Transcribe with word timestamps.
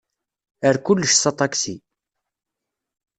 Err 0.67 0.77
kullec 0.85 1.11
s 1.15 1.23
aṭaksi. 1.31 1.75